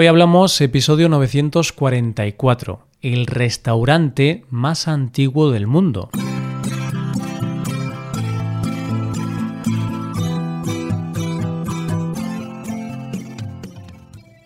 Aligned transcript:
Hoy 0.00 0.06
hablamos 0.06 0.60
episodio 0.60 1.08
944, 1.08 2.86
el 3.02 3.26
restaurante 3.26 4.44
más 4.48 4.86
antiguo 4.86 5.50
del 5.50 5.66
mundo. 5.66 6.10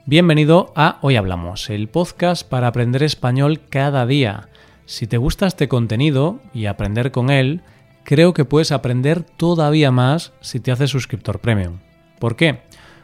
Bienvenido 0.06 0.72
a 0.74 0.98
Hoy 1.02 1.16
Hablamos, 1.16 1.68
el 1.68 1.90
podcast 1.90 2.48
para 2.48 2.68
aprender 2.68 3.02
español 3.02 3.60
cada 3.68 4.06
día. 4.06 4.48
Si 4.86 5.06
te 5.06 5.18
gusta 5.18 5.46
este 5.46 5.68
contenido 5.68 6.40
y 6.54 6.64
aprender 6.64 7.10
con 7.10 7.28
él, 7.28 7.60
creo 8.04 8.32
que 8.32 8.46
puedes 8.46 8.72
aprender 8.72 9.22
todavía 9.22 9.90
más 9.90 10.32
si 10.40 10.60
te 10.60 10.72
haces 10.72 10.88
suscriptor 10.88 11.40
premium. 11.40 11.80
¿Por 12.18 12.36
qué? 12.36 12.62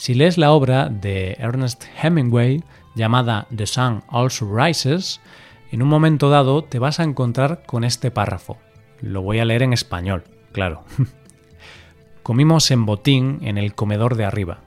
Si 0.00 0.14
lees 0.14 0.38
la 0.38 0.52
obra 0.52 0.88
de 0.88 1.36
Ernest 1.38 1.84
Hemingway 2.02 2.64
llamada 2.94 3.46
The 3.54 3.66
Sun 3.66 4.02
Also 4.08 4.48
Rises, 4.50 5.20
en 5.72 5.82
un 5.82 5.88
momento 5.90 6.30
dado 6.30 6.64
te 6.64 6.78
vas 6.78 7.00
a 7.00 7.04
encontrar 7.04 7.64
con 7.66 7.84
este 7.84 8.10
párrafo. 8.10 8.56
Lo 9.02 9.20
voy 9.20 9.40
a 9.40 9.44
leer 9.44 9.62
en 9.62 9.74
español, 9.74 10.24
claro. 10.52 10.84
Comimos 12.22 12.70
en 12.70 12.86
Botín 12.86 13.40
en 13.42 13.58
el 13.58 13.74
comedor 13.74 14.14
de 14.14 14.24
arriba. 14.24 14.60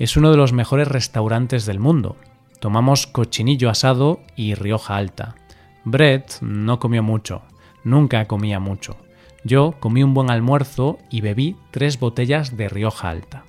Es 0.00 0.16
uno 0.16 0.32
de 0.32 0.36
los 0.36 0.52
mejores 0.52 0.88
restaurantes 0.88 1.66
del 1.66 1.78
mundo. 1.78 2.16
Tomamos 2.58 3.06
cochinillo 3.06 3.70
asado 3.70 4.22
y 4.34 4.54
Rioja 4.54 4.96
Alta. 4.96 5.36
Brett 5.84 6.40
no 6.40 6.80
comió 6.80 7.04
mucho, 7.04 7.42
nunca 7.84 8.26
comía 8.26 8.58
mucho. 8.58 8.96
Yo 9.44 9.76
comí 9.78 10.02
un 10.02 10.14
buen 10.14 10.32
almuerzo 10.32 10.98
y 11.10 11.20
bebí 11.20 11.54
tres 11.70 12.00
botellas 12.00 12.56
de 12.56 12.68
Rioja 12.68 13.10
Alta. 13.10 13.44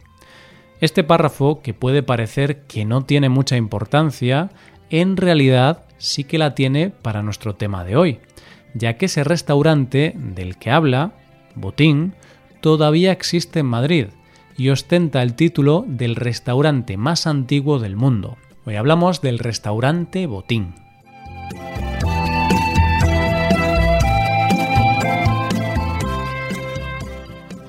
Este 0.85 1.03
párrafo, 1.03 1.63
que 1.63 1.73
puede 1.73 2.03
parecer 2.03 2.61
que 2.67 2.85
no 2.85 3.05
tiene 3.05 3.27
mucha 3.27 3.57
importancia, 3.57 4.51
en 4.91 5.17
realidad 5.17 5.83
sí 5.97 6.25
que 6.25 6.37
la 6.37 6.53
tiene 6.53 6.91
para 6.91 7.23
nuestro 7.23 7.55
tema 7.55 7.83
de 7.83 7.95
hoy, 7.95 8.19
ya 8.75 8.95
que 8.95 9.07
ese 9.07 9.23
restaurante 9.23 10.13
del 10.15 10.59
que 10.59 10.69
habla, 10.69 11.13
Botín, 11.55 12.13
todavía 12.61 13.11
existe 13.11 13.61
en 13.61 13.65
Madrid 13.65 14.07
y 14.57 14.69
ostenta 14.69 15.23
el 15.23 15.33
título 15.33 15.85
del 15.87 16.15
restaurante 16.15 16.97
más 16.97 17.25
antiguo 17.25 17.79
del 17.79 17.95
mundo. 17.95 18.37
Hoy 18.67 18.75
hablamos 18.75 19.21
del 19.21 19.39
restaurante 19.39 20.27
Botín. 20.27 20.84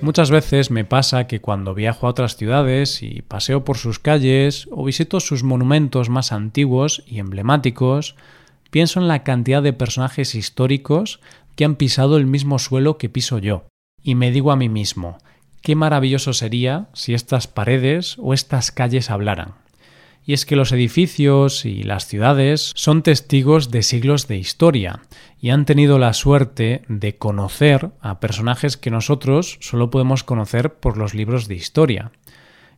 Muchas 0.06 0.30
veces 0.30 0.70
me 0.70 0.84
pasa 0.84 1.26
que 1.26 1.40
cuando 1.40 1.74
viajo 1.74 2.06
a 2.06 2.10
otras 2.10 2.36
ciudades 2.36 3.02
y 3.02 3.22
paseo 3.22 3.64
por 3.64 3.76
sus 3.76 3.98
calles 3.98 4.68
o 4.70 4.84
visito 4.84 5.18
sus 5.18 5.42
monumentos 5.42 6.10
más 6.10 6.30
antiguos 6.30 7.02
y 7.08 7.18
emblemáticos, 7.18 8.14
pienso 8.70 9.00
en 9.00 9.08
la 9.08 9.24
cantidad 9.24 9.64
de 9.64 9.72
personajes 9.72 10.36
históricos 10.36 11.18
que 11.56 11.64
han 11.64 11.74
pisado 11.74 12.18
el 12.18 12.26
mismo 12.26 12.60
suelo 12.60 12.98
que 12.98 13.08
piso 13.08 13.38
yo, 13.38 13.64
y 14.00 14.14
me 14.14 14.30
digo 14.30 14.52
a 14.52 14.56
mí 14.56 14.68
mismo, 14.68 15.18
qué 15.60 15.74
maravilloso 15.74 16.32
sería 16.34 16.86
si 16.92 17.12
estas 17.12 17.48
paredes 17.48 18.14
o 18.20 18.32
estas 18.32 18.70
calles 18.70 19.10
hablaran 19.10 19.65
y 20.26 20.32
es 20.32 20.44
que 20.44 20.56
los 20.56 20.72
edificios 20.72 21.64
y 21.64 21.84
las 21.84 22.06
ciudades 22.08 22.72
son 22.74 23.02
testigos 23.02 23.70
de 23.70 23.84
siglos 23.84 24.26
de 24.26 24.36
historia 24.36 25.02
y 25.40 25.50
han 25.50 25.64
tenido 25.64 26.00
la 26.00 26.12
suerte 26.12 26.82
de 26.88 27.16
conocer 27.16 27.92
a 28.00 28.18
personajes 28.18 28.76
que 28.76 28.90
nosotros 28.90 29.56
solo 29.60 29.88
podemos 29.88 30.24
conocer 30.24 30.74
por 30.74 30.96
los 30.96 31.14
libros 31.14 31.46
de 31.46 31.54
historia. 31.54 32.10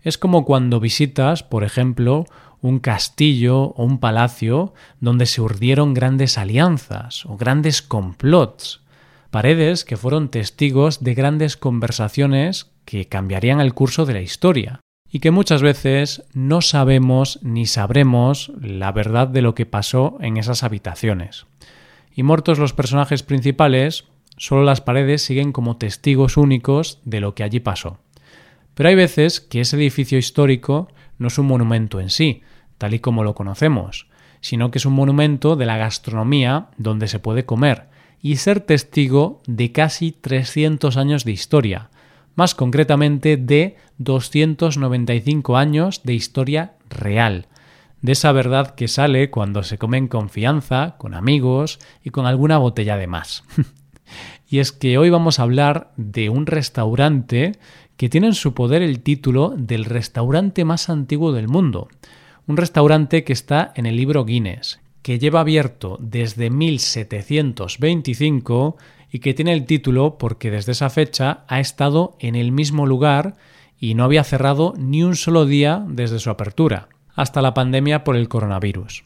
Es 0.02 0.18
como 0.18 0.44
cuando 0.44 0.78
visitas, 0.78 1.42
por 1.42 1.64
ejemplo, 1.64 2.26
un 2.60 2.80
castillo 2.80 3.62
o 3.62 3.82
un 3.82 3.98
palacio 3.98 4.74
donde 5.00 5.24
se 5.24 5.40
urdieron 5.40 5.94
grandes 5.94 6.36
alianzas 6.36 7.24
o 7.24 7.38
grandes 7.38 7.80
complots, 7.80 8.82
paredes 9.30 9.86
que 9.86 9.96
fueron 9.96 10.28
testigos 10.28 11.02
de 11.02 11.14
grandes 11.14 11.56
conversaciones 11.56 12.70
que 12.84 13.06
cambiarían 13.06 13.60
el 13.60 13.72
curso 13.72 14.04
de 14.04 14.14
la 14.14 14.20
historia 14.20 14.80
y 15.10 15.20
que 15.20 15.30
muchas 15.30 15.62
veces 15.62 16.24
no 16.34 16.60
sabemos 16.60 17.38
ni 17.42 17.66
sabremos 17.66 18.52
la 18.60 18.92
verdad 18.92 19.28
de 19.28 19.42
lo 19.42 19.54
que 19.54 19.66
pasó 19.66 20.18
en 20.20 20.36
esas 20.36 20.62
habitaciones. 20.62 21.46
Y 22.14 22.22
muertos 22.22 22.58
los 22.58 22.72
personajes 22.72 23.22
principales, 23.22 24.04
solo 24.36 24.64
las 24.64 24.80
paredes 24.80 25.22
siguen 25.22 25.52
como 25.52 25.76
testigos 25.76 26.36
únicos 26.36 27.00
de 27.04 27.20
lo 27.20 27.34
que 27.34 27.42
allí 27.42 27.60
pasó. 27.60 27.98
Pero 28.74 28.90
hay 28.90 28.94
veces 28.94 29.40
que 29.40 29.60
ese 29.60 29.76
edificio 29.76 30.18
histórico 30.18 30.88
no 31.18 31.28
es 31.28 31.38
un 31.38 31.46
monumento 31.46 32.00
en 32.00 32.10
sí, 32.10 32.42
tal 32.76 32.94
y 32.94 33.00
como 33.00 33.24
lo 33.24 33.34
conocemos, 33.34 34.08
sino 34.40 34.70
que 34.70 34.78
es 34.78 34.86
un 34.86 34.92
monumento 34.92 35.56
de 35.56 35.66
la 35.66 35.76
gastronomía 35.78 36.68
donde 36.76 37.08
se 37.08 37.18
puede 37.18 37.44
comer 37.44 37.88
y 38.20 38.36
ser 38.36 38.60
testigo 38.60 39.40
de 39.46 39.72
casi 39.72 40.12
300 40.12 40.96
años 40.96 41.24
de 41.24 41.32
historia, 41.32 41.90
más 42.38 42.54
concretamente 42.54 43.36
de 43.36 43.76
295 43.98 45.56
años 45.56 46.02
de 46.04 46.14
historia 46.14 46.74
real, 46.88 47.48
de 48.00 48.12
esa 48.12 48.30
verdad 48.30 48.76
que 48.76 48.86
sale 48.86 49.28
cuando 49.28 49.64
se 49.64 49.76
come 49.76 49.98
en 49.98 50.06
confianza, 50.06 50.94
con 50.98 51.14
amigos 51.14 51.80
y 52.04 52.10
con 52.10 52.26
alguna 52.26 52.58
botella 52.58 52.96
de 52.96 53.08
más. 53.08 53.42
y 54.48 54.60
es 54.60 54.70
que 54.70 54.98
hoy 54.98 55.10
vamos 55.10 55.40
a 55.40 55.42
hablar 55.42 55.90
de 55.96 56.28
un 56.28 56.46
restaurante 56.46 57.58
que 57.96 58.08
tiene 58.08 58.28
en 58.28 58.34
su 58.34 58.54
poder 58.54 58.82
el 58.82 59.00
título 59.00 59.56
del 59.58 59.84
restaurante 59.84 60.64
más 60.64 60.90
antiguo 60.90 61.32
del 61.32 61.48
mundo, 61.48 61.88
un 62.46 62.56
restaurante 62.56 63.24
que 63.24 63.32
está 63.32 63.72
en 63.74 63.84
el 63.84 63.96
libro 63.96 64.24
Guinness, 64.24 64.78
que 65.02 65.18
lleva 65.18 65.40
abierto 65.40 65.98
desde 66.00 66.50
1725 66.50 68.76
y 69.10 69.20
que 69.20 69.34
tiene 69.34 69.52
el 69.52 69.64
título 69.64 70.18
porque 70.18 70.50
desde 70.50 70.72
esa 70.72 70.90
fecha 70.90 71.44
ha 71.48 71.60
estado 71.60 72.16
en 72.20 72.34
el 72.34 72.52
mismo 72.52 72.86
lugar 72.86 73.36
y 73.78 73.94
no 73.94 74.04
había 74.04 74.24
cerrado 74.24 74.74
ni 74.76 75.02
un 75.02 75.16
solo 75.16 75.46
día 75.46 75.84
desde 75.88 76.18
su 76.18 76.30
apertura, 76.30 76.88
hasta 77.14 77.42
la 77.42 77.54
pandemia 77.54 78.04
por 78.04 78.16
el 78.16 78.28
coronavirus. 78.28 79.04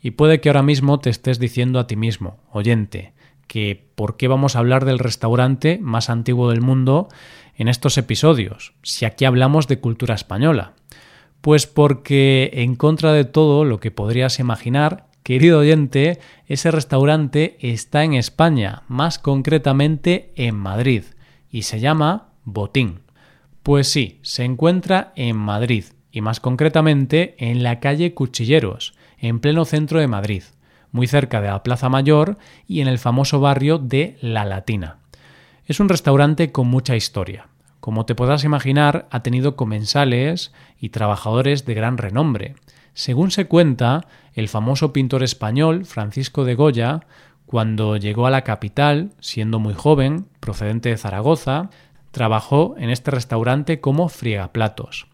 Y 0.00 0.12
puede 0.12 0.40
que 0.40 0.48
ahora 0.48 0.62
mismo 0.62 0.98
te 0.98 1.10
estés 1.10 1.38
diciendo 1.38 1.78
a 1.78 1.86
ti 1.86 1.96
mismo, 1.96 2.42
oyente, 2.50 3.14
que 3.46 3.90
por 3.94 4.16
qué 4.16 4.28
vamos 4.28 4.56
a 4.56 4.58
hablar 4.58 4.84
del 4.84 4.98
restaurante 4.98 5.78
más 5.80 6.10
antiguo 6.10 6.50
del 6.50 6.60
mundo 6.60 7.08
en 7.56 7.68
estos 7.68 7.96
episodios, 7.98 8.74
si 8.82 9.04
aquí 9.04 9.24
hablamos 9.24 9.68
de 9.68 9.80
cultura 9.80 10.14
española. 10.14 10.74
Pues 11.40 11.66
porque, 11.66 12.50
en 12.54 12.74
contra 12.74 13.12
de 13.12 13.24
todo 13.24 13.64
lo 13.64 13.78
que 13.78 13.90
podrías 13.90 14.38
imaginar, 14.38 15.06
Querido 15.24 15.60
oyente, 15.60 16.20
ese 16.48 16.70
restaurante 16.70 17.56
está 17.60 18.04
en 18.04 18.12
España, 18.12 18.82
más 18.88 19.18
concretamente 19.18 20.34
en 20.36 20.54
Madrid, 20.54 21.04
y 21.50 21.62
se 21.62 21.80
llama 21.80 22.34
Botín. 22.44 23.00
Pues 23.62 23.88
sí, 23.88 24.18
se 24.20 24.44
encuentra 24.44 25.14
en 25.16 25.38
Madrid, 25.38 25.86
y 26.12 26.20
más 26.20 26.40
concretamente 26.40 27.36
en 27.38 27.62
la 27.62 27.80
calle 27.80 28.12
Cuchilleros, 28.12 28.92
en 29.16 29.40
pleno 29.40 29.64
centro 29.64 29.98
de 29.98 30.08
Madrid, 30.08 30.42
muy 30.92 31.06
cerca 31.06 31.40
de 31.40 31.48
la 31.48 31.62
Plaza 31.62 31.88
Mayor 31.88 32.36
y 32.68 32.82
en 32.82 32.88
el 32.88 32.98
famoso 32.98 33.40
barrio 33.40 33.78
de 33.78 34.18
La 34.20 34.44
Latina. 34.44 34.98
Es 35.64 35.80
un 35.80 35.88
restaurante 35.88 36.52
con 36.52 36.68
mucha 36.68 36.96
historia. 36.96 37.48
Como 37.80 38.04
te 38.04 38.14
podrás 38.14 38.44
imaginar, 38.44 39.08
ha 39.10 39.22
tenido 39.22 39.56
comensales 39.56 40.52
y 40.78 40.90
trabajadores 40.90 41.64
de 41.64 41.72
gran 41.72 41.96
renombre. 41.96 42.56
Según 42.94 43.32
se 43.32 43.46
cuenta, 43.46 44.06
el 44.34 44.48
famoso 44.48 44.92
pintor 44.92 45.24
español 45.24 45.84
Francisco 45.84 46.44
de 46.44 46.54
Goya, 46.54 47.00
cuando 47.44 47.96
llegó 47.96 48.26
a 48.26 48.30
la 48.30 48.42
capital, 48.42 49.10
siendo 49.20 49.58
muy 49.58 49.74
joven, 49.74 50.26
procedente 50.40 50.88
de 50.88 50.96
Zaragoza, 50.96 51.70
trabajó 52.12 52.76
en 52.78 52.90
este 52.90 53.10
restaurante 53.10 53.80
como 53.80 54.08
friegaplatos. 54.08 55.08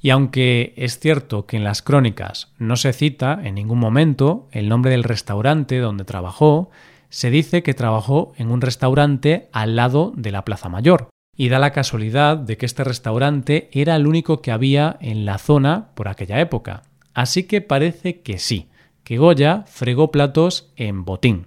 Y 0.00 0.10
aunque 0.10 0.72
es 0.76 0.98
cierto 0.98 1.46
que 1.46 1.58
en 1.58 1.64
las 1.64 1.82
crónicas 1.82 2.52
no 2.58 2.76
se 2.76 2.92
cita 2.92 3.38
en 3.42 3.56
ningún 3.56 3.78
momento 3.78 4.48
el 4.50 4.68
nombre 4.68 4.90
del 4.92 5.04
restaurante 5.04 5.78
donde 5.78 6.04
trabajó, 6.04 6.70
se 7.10 7.30
dice 7.30 7.62
que 7.62 7.74
trabajó 7.74 8.32
en 8.36 8.50
un 8.50 8.60
restaurante 8.60 9.48
al 9.52 9.76
lado 9.76 10.12
de 10.16 10.30
la 10.30 10.44
Plaza 10.44 10.68
Mayor. 10.68 11.08
Y 11.36 11.50
da 11.50 11.58
la 11.58 11.72
casualidad 11.72 12.36
de 12.36 12.56
que 12.56 12.66
este 12.66 12.84
restaurante 12.84 13.68
era 13.72 13.96
el 13.96 14.06
único 14.06 14.40
que 14.40 14.50
había 14.50 14.96
en 15.00 15.24
la 15.24 15.38
zona 15.38 15.90
por 15.94 16.08
aquella 16.08 16.40
época. 16.40 16.82
Así 17.18 17.48
que 17.48 17.60
parece 17.60 18.20
que 18.20 18.38
sí, 18.38 18.68
que 19.02 19.18
Goya 19.18 19.64
fregó 19.66 20.12
platos 20.12 20.70
en 20.76 21.04
Botín. 21.04 21.46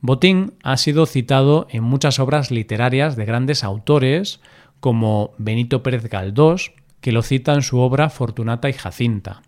Botín 0.00 0.54
ha 0.64 0.76
sido 0.76 1.06
citado 1.06 1.68
en 1.70 1.84
muchas 1.84 2.18
obras 2.18 2.50
literarias 2.50 3.14
de 3.14 3.24
grandes 3.24 3.62
autores 3.62 4.40
como 4.80 5.30
Benito 5.38 5.84
Pérez 5.84 6.08
Galdós, 6.08 6.72
que 7.00 7.12
lo 7.12 7.22
cita 7.22 7.54
en 7.54 7.62
su 7.62 7.78
obra 7.78 8.10
Fortunata 8.10 8.68
y 8.68 8.72
Jacinta, 8.72 9.42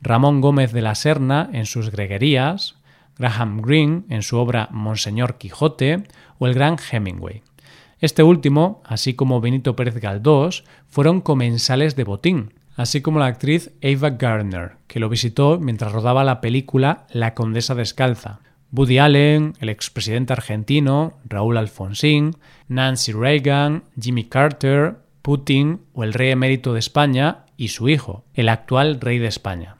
Ramón 0.00 0.40
Gómez 0.40 0.72
de 0.72 0.82
la 0.82 0.96
Serna 0.96 1.48
en 1.52 1.66
sus 1.66 1.92
Greguerías, 1.92 2.74
Graham 3.16 3.62
Greene 3.62 4.02
en 4.08 4.22
su 4.22 4.36
obra 4.36 4.68
Monseñor 4.72 5.38
Quijote 5.38 6.08
o 6.40 6.48
el 6.48 6.54
gran 6.54 6.76
Hemingway. 6.90 7.44
Este 8.00 8.24
último, 8.24 8.82
así 8.84 9.14
como 9.14 9.40
Benito 9.40 9.76
Pérez 9.76 9.94
Galdós, 9.94 10.64
fueron 10.88 11.20
comensales 11.20 11.94
de 11.94 12.02
Botín, 12.02 12.54
así 12.76 13.00
como 13.00 13.18
la 13.18 13.26
actriz 13.26 13.72
Ava 13.82 14.10
Gardner, 14.10 14.72
que 14.86 15.00
lo 15.00 15.08
visitó 15.08 15.58
mientras 15.58 15.92
rodaba 15.92 16.24
la 16.24 16.40
película 16.40 17.06
La 17.10 17.34
Condesa 17.34 17.74
Descalza. 17.74 18.40
Woody 18.72 18.98
Allen, 18.98 19.54
el 19.60 19.68
expresidente 19.68 20.32
argentino, 20.32 21.18
Raúl 21.24 21.56
Alfonsín, 21.56 22.36
Nancy 22.66 23.12
Reagan, 23.12 23.84
Jimmy 24.00 24.24
Carter, 24.24 24.96
Putin 25.22 25.82
o 25.92 26.02
el 26.02 26.12
rey 26.12 26.30
emérito 26.30 26.72
de 26.72 26.80
España 26.80 27.44
y 27.56 27.68
su 27.68 27.88
hijo, 27.88 28.24
el 28.34 28.48
actual 28.48 29.00
rey 29.00 29.18
de 29.18 29.28
España. 29.28 29.76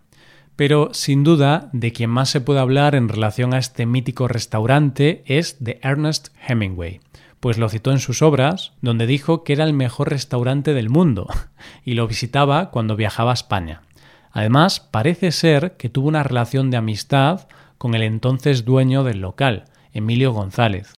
Pero 0.57 0.91
sin 0.93 1.25
duda, 1.25 1.69
de 1.73 1.93
quien 1.93 2.11
más 2.11 2.31
se 2.31 2.41
puede 2.41 2.61
hablar 2.61 2.95
en 2.95 3.09
relación 3.09 3.53
a 3.53 3.59
este 3.59 3.87
mítico 3.87 4.29
restaurante 4.29 5.25
es 5.27 5.63
de 5.65 5.81
Ernest 5.83 6.29
Hemingway, 6.47 7.01
pues 7.41 7.59
lo 7.59 7.69
citó 7.69 7.93
en 7.93 7.99
sus 7.99 8.23
obras, 8.23 8.73
donde 8.81 9.07
dijo 9.07 9.45
que 9.45 9.53
era 9.53 9.65
el 9.65 9.73
mejor 9.73 10.11
restaurante 10.11 10.75
del 10.75 10.91
mundo 10.91 11.29
y 11.85 11.95
lo 11.95 12.07
visitaba 12.07 12.71
cuando 12.71 12.97
viajaba 12.97 13.33
a 13.33 13.35
España. 13.35 13.83
Además, 14.31 14.81
parece 14.81 15.31
ser 15.31 15.77
que 15.77 15.89
tuvo 15.89 16.09
una 16.09 16.23
relación 16.23 16.71
de 16.71 16.77
amistad 16.77 17.47
con 17.79 17.95
el 17.95 18.03
entonces 18.03 18.65
dueño 18.65 19.05
del 19.05 19.21
local, 19.21 19.65
Emilio 19.93 20.33
González. 20.33 20.95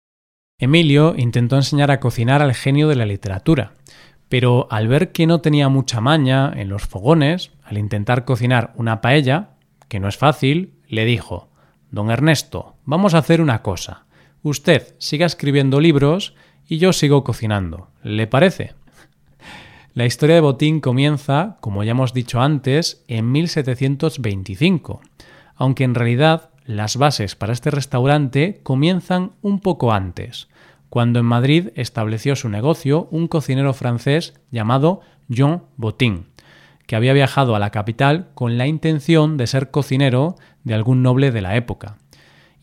Emilio 0.58 1.14
intentó 1.18 1.56
enseñar 1.56 1.90
a 1.90 2.00
cocinar 2.00 2.40
al 2.40 2.54
genio 2.54 2.88
de 2.88 2.96
la 2.96 3.04
literatura, 3.04 3.74
pero 4.30 4.68
al 4.70 4.88
ver 4.88 5.12
que 5.12 5.26
no 5.26 5.40
tenía 5.42 5.68
mucha 5.68 6.00
maña 6.00 6.50
en 6.56 6.70
los 6.70 6.86
fogones, 6.86 7.50
al 7.62 7.76
intentar 7.76 8.24
cocinar 8.24 8.72
una 8.76 9.02
paella, 9.02 9.50
que 9.88 10.00
no 10.00 10.08
es 10.08 10.16
fácil, 10.16 10.74
le 10.88 11.04
dijo 11.04 11.50
Don 11.90 12.10
Ernesto, 12.10 12.76
vamos 12.84 13.14
a 13.14 13.18
hacer 13.18 13.42
una 13.42 13.62
cosa. 13.62 14.05
Usted 14.42 14.94
siga 14.98 15.26
escribiendo 15.26 15.80
libros 15.80 16.34
y 16.68 16.78
yo 16.78 16.92
sigo 16.92 17.24
cocinando. 17.24 17.88
¿Le 18.02 18.26
parece? 18.26 18.74
La 19.94 20.04
historia 20.04 20.34
de 20.34 20.40
Botín 20.42 20.80
comienza, 20.80 21.56
como 21.60 21.82
ya 21.82 21.92
hemos 21.92 22.12
dicho 22.12 22.40
antes, 22.40 23.02
en 23.08 23.32
1725, 23.32 25.00
aunque 25.54 25.84
en 25.84 25.94
realidad 25.94 26.50
las 26.66 26.96
bases 26.96 27.34
para 27.34 27.52
este 27.52 27.70
restaurante 27.70 28.60
comienzan 28.62 29.32
un 29.40 29.60
poco 29.60 29.92
antes, 29.92 30.48
cuando 30.90 31.18
en 31.18 31.24
Madrid 31.24 31.68
estableció 31.76 32.36
su 32.36 32.48
negocio 32.48 33.08
un 33.10 33.28
cocinero 33.28 33.72
francés 33.72 34.34
llamado 34.50 35.00
Jean 35.28 35.62
Botín, 35.76 36.26
que 36.86 36.96
había 36.96 37.14
viajado 37.14 37.56
a 37.56 37.58
la 37.58 37.70
capital 37.70 38.28
con 38.34 38.58
la 38.58 38.66
intención 38.66 39.36
de 39.36 39.46
ser 39.46 39.70
cocinero 39.70 40.36
de 40.62 40.74
algún 40.74 41.02
noble 41.02 41.30
de 41.30 41.40
la 41.40 41.56
época 41.56 41.96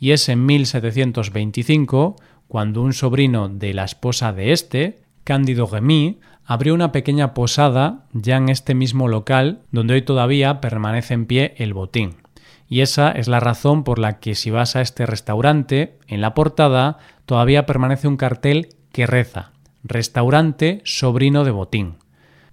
y 0.03 0.11
es 0.11 0.27
en 0.27 0.45
1725 0.45 2.17
cuando 2.49 2.81
un 2.81 2.91
sobrino 2.91 3.47
de 3.47 3.73
la 3.73 3.85
esposa 3.85 4.33
de 4.33 4.51
este, 4.51 4.99
Cándido 5.23 5.65
Remy, 5.65 6.19
abrió 6.43 6.73
una 6.73 6.91
pequeña 6.91 7.33
posada 7.33 8.03
ya 8.11 8.35
en 8.35 8.49
este 8.49 8.75
mismo 8.75 9.07
local 9.07 9.61
donde 9.71 9.93
hoy 9.93 10.01
todavía 10.01 10.59
permanece 10.59 11.13
en 11.13 11.25
pie 11.25 11.53
el 11.55 11.73
botín. 11.73 12.17
Y 12.67 12.81
esa 12.81 13.13
es 13.13 13.29
la 13.29 13.39
razón 13.39 13.85
por 13.85 13.97
la 13.97 14.19
que 14.19 14.35
si 14.35 14.51
vas 14.51 14.75
a 14.75 14.81
este 14.81 15.05
restaurante, 15.05 15.97
en 16.07 16.19
la 16.19 16.33
portada 16.33 16.97
todavía 17.25 17.65
permanece 17.65 18.09
un 18.09 18.17
cartel 18.17 18.75
que 18.91 19.07
reza 19.07 19.53
Restaurante 19.85 20.81
Sobrino 20.83 21.45
de 21.45 21.51
Botín. 21.51 21.95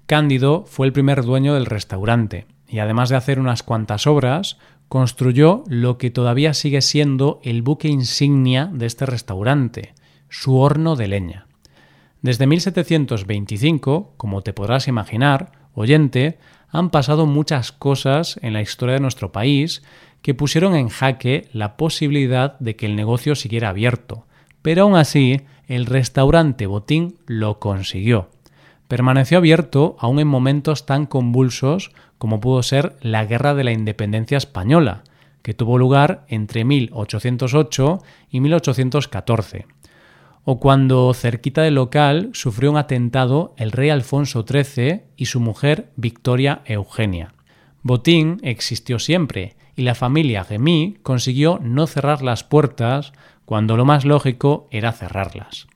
Cándido 0.06 0.66
fue 0.66 0.86
el 0.86 0.92
primer 0.92 1.24
dueño 1.24 1.54
del 1.54 1.66
restaurante 1.66 2.46
y 2.68 2.78
además 2.78 3.08
de 3.08 3.16
hacer 3.16 3.40
unas 3.40 3.64
cuantas 3.64 4.06
obras, 4.06 4.56
construyó 4.90 5.62
lo 5.68 5.98
que 5.98 6.10
todavía 6.10 6.52
sigue 6.52 6.82
siendo 6.82 7.38
el 7.44 7.62
buque 7.62 7.86
insignia 7.86 8.68
de 8.72 8.86
este 8.86 9.06
restaurante, 9.06 9.94
su 10.28 10.58
horno 10.58 10.96
de 10.96 11.06
leña. 11.06 11.46
Desde 12.22 12.48
1725, 12.48 14.14
como 14.16 14.42
te 14.42 14.52
podrás 14.52 14.88
imaginar, 14.88 15.52
oyente, 15.74 16.40
han 16.70 16.90
pasado 16.90 17.26
muchas 17.26 17.70
cosas 17.70 18.40
en 18.42 18.52
la 18.52 18.62
historia 18.62 18.94
de 18.94 19.00
nuestro 19.00 19.30
país 19.30 19.84
que 20.22 20.34
pusieron 20.34 20.74
en 20.74 20.88
jaque 20.88 21.48
la 21.52 21.76
posibilidad 21.76 22.58
de 22.58 22.74
que 22.74 22.86
el 22.86 22.96
negocio 22.96 23.36
siguiera 23.36 23.68
abierto, 23.68 24.26
pero 24.60 24.82
aún 24.82 24.96
así 24.96 25.42
el 25.68 25.86
restaurante 25.86 26.66
Botín 26.66 27.14
lo 27.26 27.60
consiguió. 27.60 28.28
Permaneció 28.88 29.38
abierto 29.38 29.94
aún 30.00 30.18
en 30.18 30.26
momentos 30.26 30.84
tan 30.84 31.06
convulsos 31.06 31.92
como 32.20 32.38
pudo 32.38 32.62
ser 32.62 32.96
la 33.00 33.24
Guerra 33.24 33.54
de 33.54 33.64
la 33.64 33.72
Independencia 33.72 34.36
Española, 34.36 35.04
que 35.40 35.54
tuvo 35.54 35.78
lugar 35.78 36.26
entre 36.28 36.66
1808 36.66 38.02
y 38.30 38.40
1814, 38.40 39.66
o 40.44 40.60
cuando 40.60 41.14
cerquita 41.14 41.62
del 41.62 41.76
local 41.76 42.28
sufrió 42.34 42.72
un 42.72 42.76
atentado 42.76 43.54
el 43.56 43.72
rey 43.72 43.88
Alfonso 43.88 44.44
XIII 44.46 45.04
y 45.16 45.24
su 45.24 45.40
mujer 45.40 45.92
Victoria 45.96 46.60
Eugenia. 46.66 47.32
Botín 47.82 48.38
existió 48.42 48.98
siempre 48.98 49.56
y 49.74 49.80
la 49.80 49.94
familia 49.94 50.44
Gemí 50.44 50.98
consiguió 51.02 51.58
no 51.62 51.86
cerrar 51.86 52.20
las 52.20 52.44
puertas 52.44 53.14
cuando 53.46 53.78
lo 53.78 53.86
más 53.86 54.04
lógico 54.04 54.68
era 54.70 54.92
cerrarlas. 54.92 55.68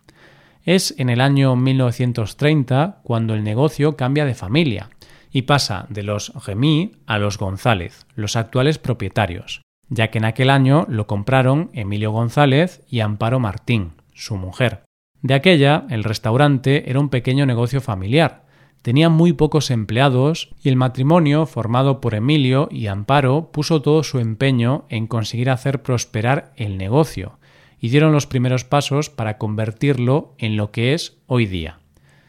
Es 0.63 0.95
en 0.99 1.09
el 1.09 1.23
año 1.23 1.57
1930 1.57 3.01
cuando 3.03 3.33
el 3.33 3.45
negocio 3.45 3.97
cambia 3.97 4.27
de 4.27 4.35
familia 4.35 4.91
y 5.35 5.43
pasa 5.43 5.87
de 5.91 6.05
los 6.05 6.33
Gemí 6.41 6.93
a 7.07 7.19
los 7.19 7.37
González, 7.39 8.07
los 8.15 8.37
actuales 8.37 8.79
propietarios, 8.79 9.63
ya 9.89 10.09
que 10.11 10.19
en 10.19 10.25
aquel 10.25 10.49
año 10.49 10.87
lo 10.89 11.09
compraron 11.09 11.71
Emilio 11.75 12.13
González 12.13 12.83
y 12.89 13.01
Amparo 13.01 13.41
Martín, 13.41 13.95
su 14.15 14.37
mujer. 14.37 14.85
De 15.23 15.35
aquella, 15.35 15.87
el 15.91 16.05
restaurante 16.05 16.89
era 16.89 17.01
un 17.01 17.09
pequeño 17.09 17.47
negocio 17.47 17.81
familiar, 17.81 18.45
tenía 18.83 19.09
muy 19.09 19.33
pocos 19.33 19.73
empleados 19.73 20.51
y 20.63 20.69
el 20.69 20.77
matrimonio 20.77 21.47
formado 21.47 22.01
por 22.01 22.15
Emilio 22.15 22.69
y 22.71 22.87
Amparo 22.87 23.51
puso 23.51 23.83
todo 23.83 24.05
su 24.05 24.21
empeño 24.21 24.85
en 24.89 25.09
conseguir 25.09 25.51
hacer 25.51 25.83
prosperar 25.83 26.53
el 26.57 26.79
negocio 26.79 27.41
y 27.81 27.89
dieron 27.89 28.13
los 28.13 28.29
primeros 28.29 28.65
pasos 28.65 29.11
para 29.11 29.37
convertirlo 29.37 30.37
en 30.39 30.57
lo 30.57 30.71
que 30.71 30.95
es 30.95 31.19
hoy 31.27 31.47
día. 31.47 31.81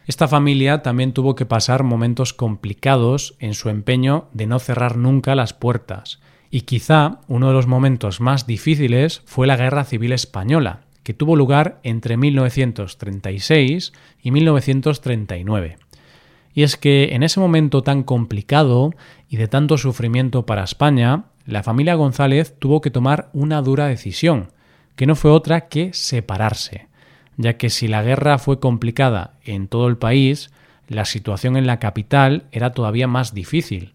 Esta 0.07 0.27
familia 0.27 0.83
también 0.83 1.13
tuvo 1.13 1.33
que 1.33 1.47
pasar 1.47 1.83
momentos 1.83 2.33
complicados 2.33 3.35
en 3.39 3.55
su 3.55 3.69
empeño 3.69 4.27
de 4.33 4.45
no 4.45 4.59
cerrar 4.59 4.97
nunca 4.97 5.33
las 5.33 5.53
puertas, 5.53 6.19
y 6.51 6.61
quizá 6.61 7.21
uno 7.27 7.47
de 7.47 7.53
los 7.53 7.65
momentos 7.65 8.21
más 8.21 8.45
difíciles 8.45 9.23
fue 9.25 9.47
la 9.47 9.57
Guerra 9.57 9.83
Civil 9.83 10.11
Española, 10.11 10.81
que 11.01 11.15
tuvo 11.15 11.35
lugar 11.35 11.79
entre 11.81 12.17
1936 12.17 13.93
y 14.21 14.31
1939. 14.31 15.77
Y 16.53 16.63
es 16.63 16.77
que 16.77 17.15
en 17.15 17.23
ese 17.23 17.39
momento 17.39 17.81
tan 17.81 18.03
complicado 18.03 18.91
y 19.27 19.37
de 19.37 19.47
tanto 19.47 19.77
sufrimiento 19.77 20.45
para 20.45 20.63
España, 20.63 21.25
la 21.45 21.63
familia 21.63 21.95
González 21.95 22.55
tuvo 22.59 22.79
que 22.79 22.91
tomar 22.91 23.29
una 23.33 23.61
dura 23.63 23.87
decisión, 23.87 24.51
que 24.95 25.07
no 25.07 25.15
fue 25.15 25.31
otra 25.31 25.67
que 25.67 25.93
separarse 25.93 26.87
ya 27.37 27.57
que 27.57 27.69
si 27.69 27.87
la 27.87 28.03
guerra 28.03 28.37
fue 28.37 28.59
complicada 28.59 29.33
en 29.43 29.67
todo 29.67 29.87
el 29.87 29.97
país, 29.97 30.51
la 30.87 31.05
situación 31.05 31.57
en 31.57 31.67
la 31.67 31.79
capital 31.79 32.45
era 32.51 32.71
todavía 32.71 33.07
más 33.07 33.33
difícil, 33.33 33.93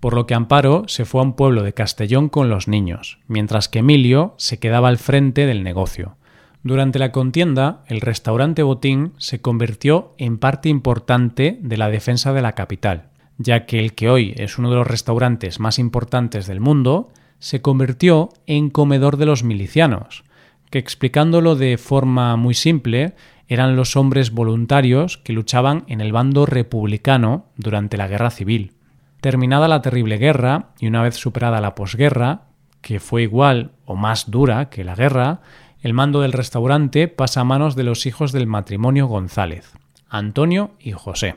por 0.00 0.14
lo 0.14 0.26
que 0.26 0.34
Amparo 0.34 0.84
se 0.86 1.04
fue 1.04 1.20
a 1.20 1.24
un 1.24 1.34
pueblo 1.34 1.62
de 1.62 1.74
Castellón 1.74 2.28
con 2.28 2.48
los 2.48 2.68
niños, 2.68 3.18
mientras 3.26 3.68
que 3.68 3.80
Emilio 3.80 4.34
se 4.36 4.58
quedaba 4.58 4.88
al 4.88 4.98
frente 4.98 5.46
del 5.46 5.64
negocio. 5.64 6.16
Durante 6.62 6.98
la 6.98 7.12
contienda, 7.12 7.84
el 7.86 8.00
restaurante 8.00 8.62
Botín 8.62 9.12
se 9.18 9.40
convirtió 9.40 10.14
en 10.18 10.38
parte 10.38 10.68
importante 10.68 11.58
de 11.62 11.76
la 11.76 11.88
defensa 11.88 12.32
de 12.32 12.42
la 12.42 12.52
capital, 12.52 13.10
ya 13.38 13.66
que 13.66 13.78
el 13.78 13.94
que 13.94 14.10
hoy 14.10 14.34
es 14.36 14.58
uno 14.58 14.70
de 14.70 14.76
los 14.76 14.86
restaurantes 14.86 15.60
más 15.60 15.78
importantes 15.78 16.46
del 16.46 16.60
mundo, 16.60 17.10
se 17.38 17.62
convirtió 17.62 18.30
en 18.46 18.70
comedor 18.70 19.16
de 19.16 19.26
los 19.26 19.44
milicianos, 19.44 20.24
que 20.70 20.78
explicándolo 20.78 21.56
de 21.56 21.78
forma 21.78 22.36
muy 22.36 22.54
simple, 22.54 23.14
eran 23.46 23.76
los 23.76 23.96
hombres 23.96 24.30
voluntarios 24.30 25.18
que 25.18 25.32
luchaban 25.32 25.84
en 25.88 26.00
el 26.00 26.12
bando 26.12 26.46
republicano 26.46 27.46
durante 27.56 27.96
la 27.96 28.08
guerra 28.08 28.30
civil. 28.30 28.72
Terminada 29.20 29.68
la 29.68 29.82
terrible 29.82 30.18
guerra 30.18 30.70
y 30.78 30.86
una 30.86 31.02
vez 31.02 31.16
superada 31.16 31.60
la 31.60 31.74
posguerra, 31.74 32.42
que 32.82 33.00
fue 33.00 33.22
igual 33.22 33.72
o 33.84 33.96
más 33.96 34.30
dura 34.30 34.68
que 34.68 34.84
la 34.84 34.94
guerra, 34.94 35.40
el 35.80 35.94
mando 35.94 36.20
del 36.20 36.32
restaurante 36.32 37.08
pasa 37.08 37.40
a 37.40 37.44
manos 37.44 37.74
de 37.74 37.84
los 37.84 38.06
hijos 38.06 38.32
del 38.32 38.46
matrimonio 38.46 39.06
González, 39.06 39.72
Antonio 40.08 40.72
y 40.78 40.92
José. 40.92 41.36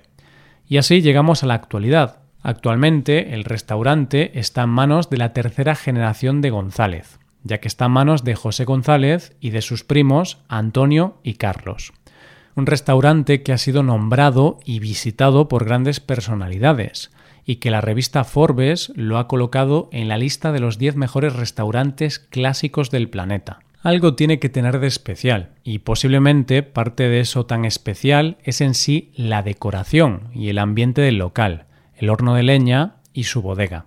Y 0.68 0.78
así 0.78 1.02
llegamos 1.02 1.44
a 1.44 1.48
la 1.48 1.54
actualidad, 1.54 2.22
Actualmente 2.44 3.36
el 3.36 3.44
restaurante 3.44 4.40
está 4.40 4.64
en 4.64 4.70
manos 4.70 5.10
de 5.10 5.18
la 5.18 5.34
tercera 5.34 5.76
generación 5.76 6.42
de 6.42 6.50
González, 6.50 7.20
ya 7.44 7.60
que 7.60 7.68
está 7.68 7.86
en 7.86 7.92
manos 7.92 8.24
de 8.24 8.36
José 8.36 8.66
González 8.66 9.36
y 9.40 9.50
de 9.50 9.62
sus 9.62 9.84
primos 9.84 10.40
Antonio 10.48 11.20
y 11.24 11.36
Carlos. 11.36 11.94
Un 12.56 12.66
restaurante 12.66 13.44
que 13.44 13.54
ha 13.54 13.58
sido 13.58 13.84
nombrado 13.84 14.60
y 14.66 14.80
visitado 14.80 15.48
por 15.48 15.66
grandes 15.66 16.00
personalidades 16.00 17.12
y 17.46 17.56
que 17.58 17.72
la 17.72 17.82
revista 17.82 18.24
Forbes 18.24 18.92
lo 18.96 19.18
ha 19.18 19.28
colocado 19.28 19.90
en 19.92 20.08
la 20.08 20.18
lista 20.18 20.52
de 20.52 20.60
los 20.60 20.78
10 20.78 20.96
mejores 20.96 21.34
restaurantes 21.34 22.20
clásicos 22.20 22.92
del 22.92 23.10
planeta. 23.10 23.60
Algo 23.84 24.14
tiene 24.14 24.38
que 24.38 24.50
tener 24.50 24.80
de 24.80 24.88
especial, 24.88 25.50
y 25.64 25.80
posiblemente 25.80 26.62
parte 26.62 27.10
de 27.10 27.20
eso 27.20 27.48
tan 27.48 27.66
especial 27.66 28.38
es 28.44 28.62
en 28.62 28.76
sí 28.76 29.12
la 29.16 29.42
decoración 29.42 30.30
y 30.36 30.50
el 30.50 30.60
ambiente 30.60 31.02
del 31.02 31.18
local, 31.18 31.66
el 31.96 32.12
horno 32.12 32.36
de 32.36 32.44
leña 32.44 32.98
y 33.12 33.24
su 33.24 33.42
bodega. 33.42 33.86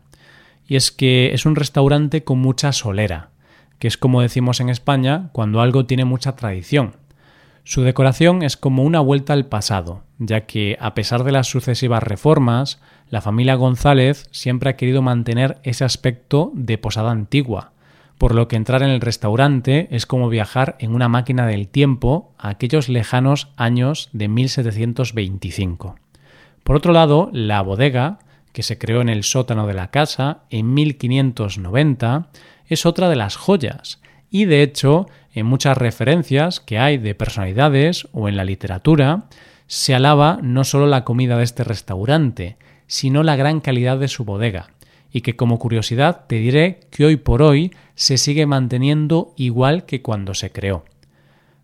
Y 0.67 0.77
es 0.77 0.91
que 0.91 1.33
es 1.33 1.47
un 1.47 1.55
restaurante 1.55 2.25
con 2.25 2.41
mucha 2.41 2.73
solera, 2.73 3.31
que 3.79 3.89
es 3.89 3.99
como 3.99 4.21
decimos 4.21 4.61
en 4.61 4.69
España 4.69 5.31
cuando 5.33 5.61
algo 5.61 5.87
tiene 5.87 6.05
mucha 6.05 6.37
tradición. 6.37 6.97
Su 7.65 7.83
decoración 7.83 8.43
es 8.43 8.57
como 8.57 8.83
una 8.83 9.01
vuelta 9.01 9.33
al 9.33 9.47
pasado, 9.47 10.03
ya 10.19 10.43
que 10.43 10.77
a 10.81 10.95
pesar 10.95 11.25
de 11.25 11.33
las 11.33 11.47
sucesivas 11.47 12.03
reformas, 12.03 12.81
la 13.09 13.23
familia 13.23 13.55
González 13.55 14.29
siempre 14.33 14.71
ha 14.71 14.77
querido 14.77 15.01
mantener 15.01 15.59
ese 15.63 15.85
aspecto 15.85 16.53
de 16.55 16.77
posada 16.77 17.11
antigua, 17.11 17.73
por 18.19 18.35
lo 18.35 18.49
que 18.49 18.57
entrar 18.57 18.83
en 18.83 18.91
el 18.91 19.01
restaurante 19.01 19.89
es 19.91 20.07
como 20.07 20.29
viajar 20.29 20.77
en 20.79 20.95
una 20.95 21.09
máquina 21.09 21.47
del 21.47 21.69
tiempo 21.69 22.33
a 22.39 22.51
aquellos 22.51 22.89
lejanos 22.89 23.49
años 23.57 24.09
de 24.13 24.29
1725. 24.29 25.97
Por 26.63 26.77
otro 26.77 26.93
lado, 26.93 27.31
la 27.33 27.61
bodega, 27.63 28.19
que 28.55 28.63
se 28.63 28.79
creó 28.79 29.03
en 29.03 29.11
el 29.11 29.25
sótano 29.25 29.67
de 29.67 29.75
la 29.75 29.91
casa 29.91 30.45
en 30.49 30.73
1590, 30.73 32.29
es 32.67 32.87
otra 32.87 33.11
de 33.11 33.17
las 33.17 33.37
joyas, 33.37 34.01
y 34.31 34.47
de 34.47 34.63
hecho, 34.63 35.09
en 35.33 35.45
muchas 35.45 35.77
referencias 35.77 36.61
que 36.61 36.79
hay 36.79 36.97
de 36.97 37.17
personalidades 37.17 38.09
o 38.13 38.29
en 38.29 38.37
la 38.37 38.45
literatura, 38.45 39.25
se 39.67 39.93
alaba 39.93 40.39
no 40.41 40.63
solo 40.63 40.87
la 40.87 41.05
comida 41.05 41.37
de 41.37 41.43
este 41.43 41.65
restaurante, 41.65 42.57
sino 42.87 43.25
la 43.25 43.35
gran 43.35 43.61
calidad 43.61 43.99
de 43.99 44.07
su 44.07 44.25
bodega, 44.25 44.71
y 45.13 45.23
que 45.23 45.35
como 45.35 45.59
curiosidad 45.59 46.27
te 46.29 46.37
diré 46.37 46.81
que 46.91 47.07
hoy 47.07 47.17
por 47.17 47.43
hoy 47.43 47.73
se 47.97 48.19
sigue 48.19 48.47
manteniendo 48.47 49.35
igual 49.37 49.85
que 49.85 50.01
cuando 50.01 50.33
se 50.33 50.53
creó. 50.53 50.85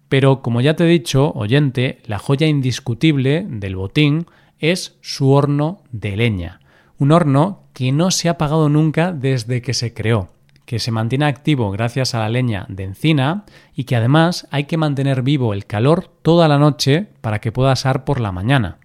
Pero 0.08 0.42
como 0.42 0.60
ya 0.60 0.74
te 0.74 0.84
he 0.84 0.88
dicho, 0.88 1.30
oyente, 1.36 2.00
la 2.04 2.18
joya 2.18 2.48
indiscutible 2.48 3.46
del 3.48 3.76
botín 3.76 4.26
es 4.58 4.98
su 5.02 5.30
horno 5.30 5.84
de 5.92 6.16
leña, 6.16 6.60
un 7.00 7.12
horno 7.12 7.62
que 7.72 7.92
no 7.92 8.10
se 8.10 8.28
ha 8.28 8.32
apagado 8.32 8.68
nunca 8.68 9.10
desde 9.12 9.62
que 9.62 9.72
se 9.72 9.94
creó, 9.94 10.28
que 10.66 10.78
se 10.78 10.90
mantiene 10.90 11.24
activo 11.24 11.70
gracias 11.70 12.14
a 12.14 12.18
la 12.18 12.28
leña 12.28 12.66
de 12.68 12.84
encina 12.84 13.44
y 13.74 13.84
que 13.84 13.96
además 13.96 14.46
hay 14.50 14.64
que 14.64 14.76
mantener 14.76 15.22
vivo 15.22 15.54
el 15.54 15.64
calor 15.64 16.10
toda 16.20 16.46
la 16.46 16.58
noche 16.58 17.08
para 17.22 17.40
que 17.40 17.52
pueda 17.52 17.72
asar 17.72 18.04
por 18.04 18.20
la 18.20 18.32
mañana. 18.32 18.76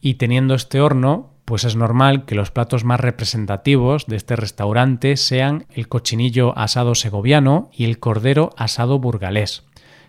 Y 0.00 0.14
teniendo 0.14 0.54
este 0.54 0.80
horno, 0.80 1.34
pues 1.44 1.64
es 1.64 1.76
normal 1.76 2.24
que 2.24 2.34
los 2.34 2.50
platos 2.50 2.84
más 2.84 2.98
representativos 2.98 4.06
de 4.06 4.16
este 4.16 4.36
restaurante 4.36 5.18
sean 5.18 5.66
el 5.70 5.86
cochinillo 5.86 6.56
asado 6.56 6.94
segoviano 6.94 7.68
y 7.74 7.84
el 7.84 7.98
cordero 7.98 8.50
asado 8.56 8.98
burgalés 8.98 9.64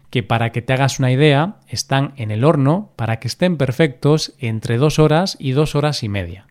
que 0.10 0.24
para 0.24 0.52
que 0.52 0.62
te 0.62 0.74
hagas 0.74 1.00
una 1.00 1.12
idea 1.12 1.56
están 1.68 2.14
en 2.18 2.32
el 2.32 2.44
horno 2.44 2.92
para 2.98 3.20
que 3.20 3.30
estén 3.30 3.58
perfectos 3.58 4.34
entre 4.40 4.78
dos 4.78 5.00
horas 5.00 5.38
y 5.40 5.52
dos 5.52 5.74
horas 5.74 6.04
y 6.04 6.10
media. 6.10 6.51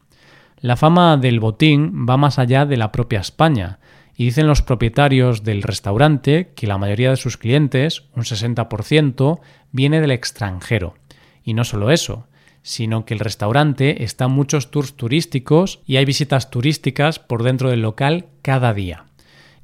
La 0.61 0.77
fama 0.77 1.17
del 1.17 1.41
botín 1.41 2.07
va 2.09 2.17
más 2.17 2.39
allá 2.39 2.67
de 2.67 2.77
la 2.77 2.93
propia 2.93 3.21
España, 3.21 3.79
y 4.15 4.27
dicen 4.27 4.47
los 4.47 4.61
propietarios 4.61 5.43
del 5.45 5.63
restaurante 5.63 6.53
que 6.55 6.67
la 6.67 6.77
mayoría 6.77 7.09
de 7.09 7.17
sus 7.17 7.39
clientes, 7.39 8.03
un 8.15 8.25
60%, 8.25 9.41
viene 9.73 10.03
del 10.03 10.11
extranjero. 10.11 10.95
Y 11.43 11.55
no 11.55 11.65
solo 11.65 11.91
eso, 11.91 12.27
sino 12.61 13.07
que 13.07 13.15
el 13.15 13.21
restaurante 13.21 14.05
está 14.05 14.27
en 14.27 14.33
muchos 14.33 14.71
tours 14.71 14.95
turísticos 14.95 15.81
y 15.87 15.97
hay 15.97 16.05
visitas 16.05 16.51
turísticas 16.51 17.19
por 17.19 17.43
dentro 17.43 17.71
del 17.71 17.81
local 17.81 18.27
cada 18.43 18.75
día. 18.75 19.07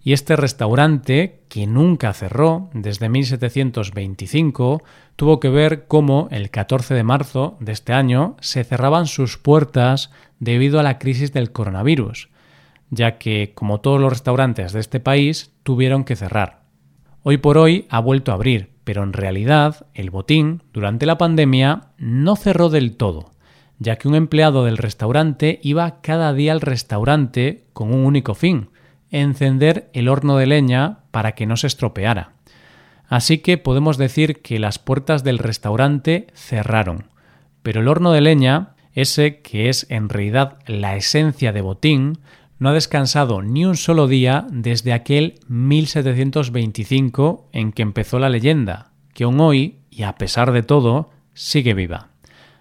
Y 0.02 0.14
este 0.14 0.36
restaurante, 0.36 1.42
que 1.56 1.66
nunca 1.66 2.12
cerró 2.12 2.68
desde 2.74 3.08
1725, 3.08 4.82
tuvo 5.16 5.40
que 5.40 5.48
ver 5.48 5.86
cómo 5.86 6.28
el 6.30 6.50
14 6.50 6.92
de 6.92 7.02
marzo 7.02 7.56
de 7.60 7.72
este 7.72 7.94
año 7.94 8.36
se 8.42 8.62
cerraban 8.62 9.06
sus 9.06 9.38
puertas 9.38 10.10
debido 10.38 10.78
a 10.78 10.82
la 10.82 10.98
crisis 10.98 11.32
del 11.32 11.52
coronavirus, 11.52 12.28
ya 12.90 13.16
que, 13.16 13.52
como 13.54 13.80
todos 13.80 13.98
los 13.98 14.12
restaurantes 14.12 14.74
de 14.74 14.80
este 14.80 15.00
país, 15.00 15.54
tuvieron 15.62 16.04
que 16.04 16.14
cerrar. 16.14 16.64
Hoy 17.22 17.38
por 17.38 17.56
hoy 17.56 17.86
ha 17.88 18.00
vuelto 18.00 18.32
a 18.32 18.34
abrir, 18.34 18.72
pero 18.84 19.02
en 19.02 19.14
realidad 19.14 19.86
el 19.94 20.10
botín, 20.10 20.62
durante 20.74 21.06
la 21.06 21.16
pandemia, 21.16 21.84
no 21.96 22.36
cerró 22.36 22.68
del 22.68 22.98
todo, 22.98 23.30
ya 23.78 23.96
que 23.96 24.08
un 24.08 24.14
empleado 24.14 24.66
del 24.66 24.76
restaurante 24.76 25.58
iba 25.62 26.02
cada 26.02 26.34
día 26.34 26.52
al 26.52 26.60
restaurante 26.60 27.64
con 27.72 27.94
un 27.94 28.04
único 28.04 28.34
fin, 28.34 28.68
encender 29.10 29.90
el 29.92 30.08
horno 30.08 30.36
de 30.36 30.46
leña 30.46 31.00
para 31.10 31.32
que 31.32 31.46
no 31.46 31.56
se 31.56 31.66
estropeara. 31.66 32.32
Así 33.08 33.38
que 33.38 33.58
podemos 33.58 33.98
decir 33.98 34.42
que 34.42 34.58
las 34.58 34.78
puertas 34.78 35.24
del 35.24 35.38
restaurante 35.38 36.28
cerraron, 36.34 37.06
pero 37.62 37.80
el 37.80 37.88
horno 37.88 38.12
de 38.12 38.20
leña, 38.20 38.74
ese 38.92 39.40
que 39.40 39.68
es 39.68 39.86
en 39.90 40.08
realidad 40.08 40.58
la 40.66 40.96
esencia 40.96 41.52
de 41.52 41.60
botín, 41.60 42.18
no 42.58 42.70
ha 42.70 42.72
descansado 42.72 43.42
ni 43.42 43.64
un 43.64 43.76
solo 43.76 44.08
día 44.08 44.46
desde 44.50 44.92
aquel 44.92 45.34
1725 45.48 47.50
en 47.52 47.72
que 47.72 47.82
empezó 47.82 48.18
la 48.18 48.30
leyenda, 48.30 48.92
que 49.12 49.24
aún 49.24 49.40
hoy, 49.40 49.80
y 49.90 50.04
a 50.04 50.14
pesar 50.14 50.52
de 50.52 50.62
todo, 50.62 51.10
sigue 51.34 51.74
viva. 51.74 52.08